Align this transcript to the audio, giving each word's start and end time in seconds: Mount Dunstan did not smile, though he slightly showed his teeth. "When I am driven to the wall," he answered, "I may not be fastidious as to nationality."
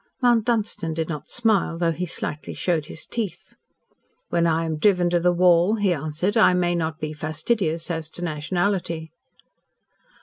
Mount 0.19 0.45
Dunstan 0.45 0.95
did 0.95 1.09
not 1.09 1.29
smile, 1.29 1.77
though 1.77 1.91
he 1.91 2.07
slightly 2.07 2.55
showed 2.55 2.87
his 2.87 3.05
teeth. 3.05 3.53
"When 4.29 4.47
I 4.47 4.65
am 4.65 4.77
driven 4.79 5.11
to 5.11 5.19
the 5.19 5.31
wall," 5.31 5.75
he 5.75 5.93
answered, 5.93 6.35
"I 6.35 6.55
may 6.55 6.73
not 6.73 6.99
be 6.99 7.13
fastidious 7.13 7.91
as 7.91 8.09
to 8.17 8.23
nationality." 8.23 9.11